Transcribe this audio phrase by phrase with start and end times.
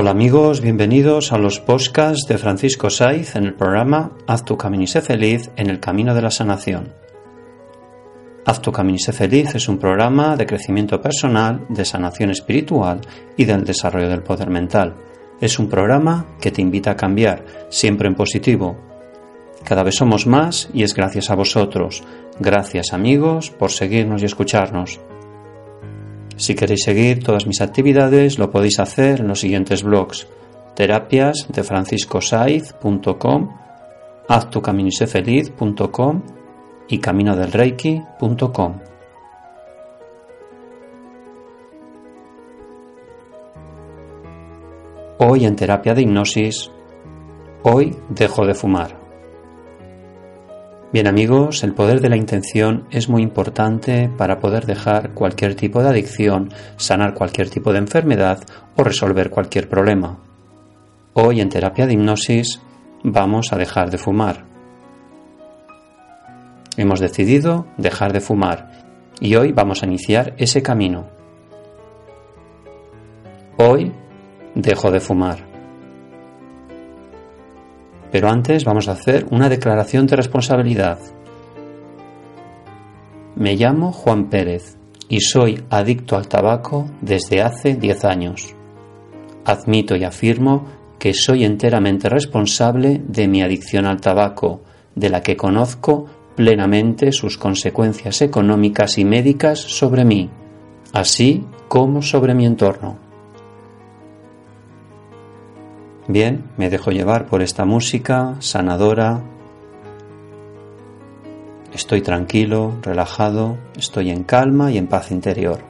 [0.00, 4.84] Hola amigos, bienvenidos a los podcasts de Francisco Saiz en el programa Haz tu camino
[4.84, 6.94] y sé feliz en el camino de la sanación.
[8.46, 13.02] Haz tu camino y sé feliz es un programa de crecimiento personal, de sanación espiritual
[13.36, 14.96] y del desarrollo del poder mental.
[15.38, 18.78] Es un programa que te invita a cambiar, siempre en positivo.
[19.64, 22.02] Cada vez somos más y es gracias a vosotros.
[22.38, 24.98] Gracias amigos por seguirnos y escucharnos.
[26.40, 30.26] Si queréis seguir todas mis actividades, lo podéis hacer en los siguientes blogs:
[30.74, 33.50] terapias de franciscosaiz.com,
[34.26, 36.22] haztucaminosefeliz.com
[36.88, 38.78] y caminodelreiki.com.
[45.18, 46.70] Hoy en terapia de hipnosis,
[47.64, 48.99] hoy dejo de fumar.
[50.92, 55.84] Bien amigos, el poder de la intención es muy importante para poder dejar cualquier tipo
[55.84, 58.42] de adicción, sanar cualquier tipo de enfermedad
[58.76, 60.18] o resolver cualquier problema.
[61.12, 62.60] Hoy en terapia de hipnosis
[63.04, 64.44] vamos a dejar de fumar.
[66.76, 68.72] Hemos decidido dejar de fumar
[69.20, 71.06] y hoy vamos a iniciar ese camino.
[73.58, 73.92] Hoy
[74.56, 75.49] dejo de fumar.
[78.10, 80.98] Pero antes vamos a hacer una declaración de responsabilidad.
[83.36, 84.76] Me llamo Juan Pérez
[85.08, 88.54] y soy adicto al tabaco desde hace 10 años.
[89.44, 90.66] Admito y afirmo
[90.98, 94.62] que soy enteramente responsable de mi adicción al tabaco,
[94.94, 96.06] de la que conozco
[96.36, 100.30] plenamente sus consecuencias económicas y médicas sobre mí,
[100.92, 103.09] así como sobre mi entorno.
[106.12, 109.22] Bien, me dejo llevar por esta música sanadora.
[111.72, 115.60] Estoy tranquilo, relajado, estoy en calma y en paz interior.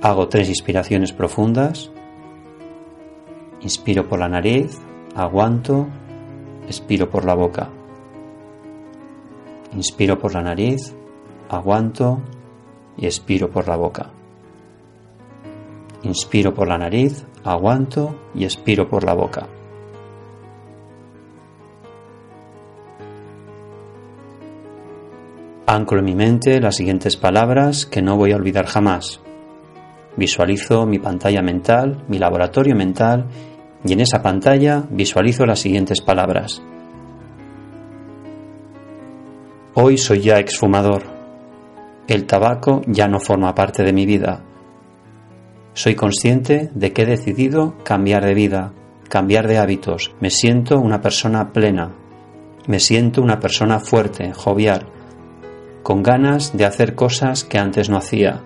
[0.00, 1.92] Hago tres inspiraciones profundas.
[3.60, 4.80] Inspiro por la nariz,
[5.14, 5.86] aguanto,
[6.66, 7.70] expiro por la boca.
[9.72, 10.96] Inspiro por la nariz,
[11.48, 12.22] aguanto
[12.96, 14.10] y expiro por la boca.
[16.02, 19.48] Inspiro por la nariz, aguanto y expiro por la boca.
[25.66, 29.20] Anclo en mi mente las siguientes palabras que no voy a olvidar jamás.
[30.16, 33.26] Visualizo mi pantalla mental, mi laboratorio mental,
[33.84, 36.62] y en esa pantalla visualizo las siguientes palabras.
[39.74, 41.04] Hoy soy ya exfumador.
[42.06, 44.42] El tabaco ya no forma parte de mi vida.
[45.74, 48.74] Soy consciente de que he decidido cambiar de vida,
[49.08, 50.14] cambiar de hábitos.
[50.20, 51.92] Me siento una persona plena.
[52.66, 54.86] Me siento una persona fuerte, jovial,
[55.82, 58.42] con ganas de hacer cosas que antes no hacía.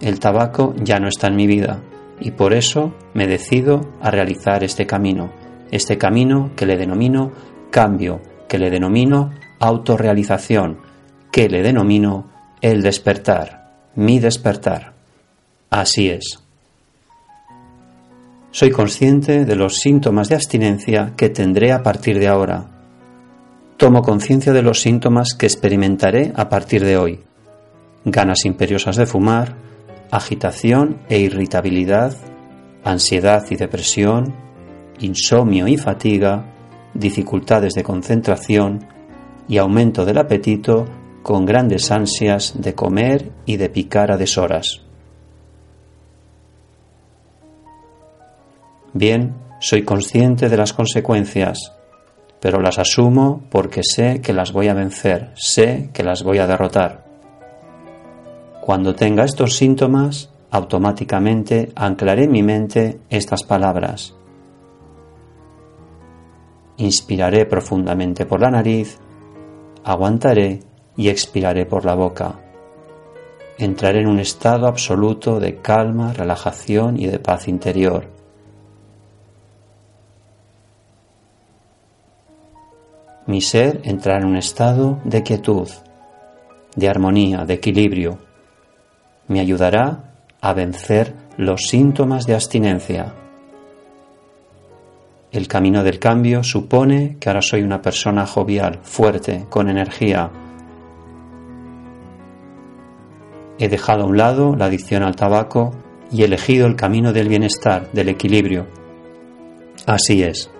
[0.00, 1.82] El tabaco ya no está en mi vida
[2.18, 5.32] y por eso me decido a realizar este camino,
[5.70, 7.32] este camino que le denomino
[7.70, 10.78] cambio, que le denomino autorrealización,
[11.30, 12.30] que le denomino
[12.60, 14.94] el despertar, mi despertar.
[15.70, 16.43] Así es.
[18.54, 22.66] Soy consciente de los síntomas de abstinencia que tendré a partir de ahora.
[23.76, 27.18] Tomo conciencia de los síntomas que experimentaré a partir de hoy.
[28.04, 29.56] Ganas imperiosas de fumar,
[30.12, 32.16] agitación e irritabilidad,
[32.84, 34.36] ansiedad y depresión,
[35.00, 36.44] insomnio y fatiga,
[36.94, 38.86] dificultades de concentración
[39.48, 40.84] y aumento del apetito
[41.24, 44.83] con grandes ansias de comer y de picar a deshoras.
[48.96, 51.72] Bien, soy consciente de las consecuencias,
[52.38, 56.46] pero las asumo porque sé que las voy a vencer, sé que las voy a
[56.46, 57.04] derrotar.
[58.60, 64.14] Cuando tenga estos síntomas, automáticamente anclaré en mi mente estas palabras.
[66.76, 69.00] Inspiraré profundamente por la nariz,
[69.82, 70.60] aguantaré
[70.96, 72.38] y expiraré por la boca.
[73.58, 78.13] Entraré en un estado absoluto de calma, relajación y de paz interior
[83.26, 85.68] mi ser entrará en un estado de quietud,
[86.76, 88.18] de armonía, de equilibrio.
[89.28, 93.14] Me ayudará a vencer los síntomas de abstinencia.
[95.32, 100.30] El camino del cambio supone que ahora soy una persona jovial, fuerte, con energía.
[103.58, 105.72] He dejado a un lado la adicción al tabaco
[106.12, 108.66] y elegido el camino del bienestar, del equilibrio.
[109.86, 110.53] Así es.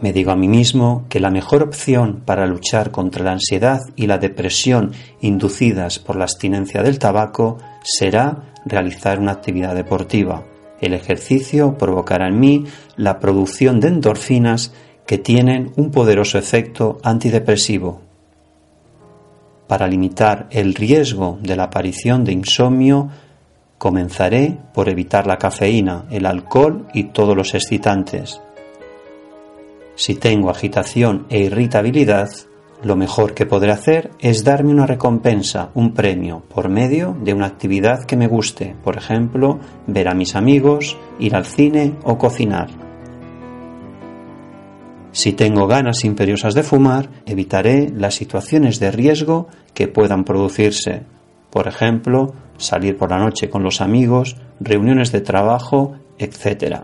[0.00, 4.06] Me digo a mí mismo que la mejor opción para luchar contra la ansiedad y
[4.06, 10.44] la depresión inducidas por la abstinencia del tabaco será realizar una actividad deportiva.
[10.80, 12.64] El ejercicio provocará en mí
[12.96, 14.72] la producción de endorfinas
[15.06, 18.00] que tienen un poderoso efecto antidepresivo.
[19.68, 23.08] Para limitar el riesgo de la aparición de insomnio,
[23.78, 28.40] comenzaré por evitar la cafeína, el alcohol y todos los excitantes.
[29.96, 32.30] Si tengo agitación e irritabilidad,
[32.82, 37.46] lo mejor que podré hacer es darme una recompensa, un premio, por medio de una
[37.46, 42.68] actividad que me guste, por ejemplo, ver a mis amigos, ir al cine o cocinar.
[45.12, 51.02] Si tengo ganas imperiosas de fumar, evitaré las situaciones de riesgo que puedan producirse,
[51.50, 56.82] por ejemplo, salir por la noche con los amigos, reuniones de trabajo, etc.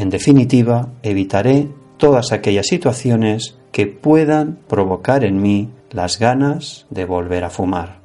[0.00, 1.68] En definitiva, evitaré
[1.98, 8.00] todas aquellas situaciones que puedan provocar en mí las ganas de volver a fumar.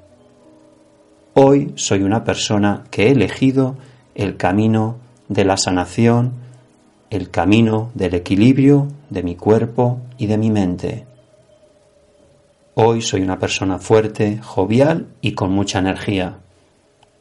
[1.36, 3.78] Hoy soy una persona que he elegido
[4.14, 4.98] el camino
[5.30, 6.34] de la sanación,
[7.12, 11.06] el camino del equilibrio de mi cuerpo y de mi mente.
[12.74, 16.40] Hoy soy una persona fuerte, jovial y con mucha energía,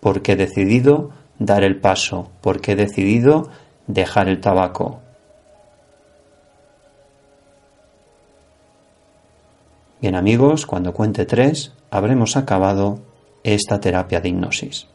[0.01, 3.51] porque he decidido dar el paso, porque he decidido
[3.87, 5.01] dejar el tabaco.
[10.01, 13.01] Bien amigos, cuando cuente tres, habremos acabado
[13.43, 14.87] esta terapia de hipnosis.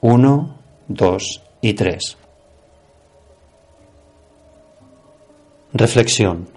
[0.00, 0.56] Uno,
[0.88, 2.16] dos y tres.
[5.72, 6.48] Reflexión.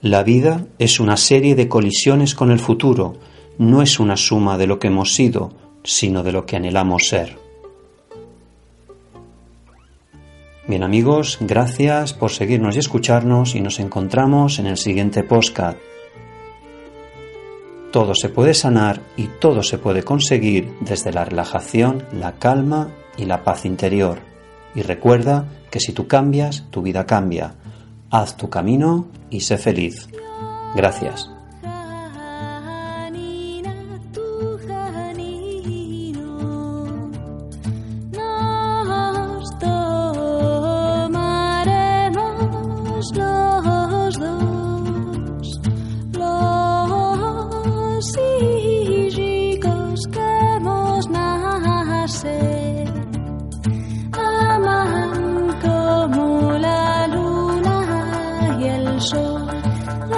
[0.00, 3.16] La vida es una serie de colisiones con el futuro,
[3.58, 7.47] no es una suma de lo que hemos sido, sino de lo que anhelamos ser.
[10.68, 15.76] Bien amigos, gracias por seguirnos y escucharnos y nos encontramos en el siguiente postcard.
[17.90, 23.24] Todo se puede sanar y todo se puede conseguir desde la relajación, la calma y
[23.24, 24.18] la paz interior.
[24.74, 27.54] Y recuerda que si tú cambias, tu vida cambia.
[28.10, 30.06] Haz tu camino y sé feliz.
[30.76, 31.30] Gracias.
[59.96, 60.17] la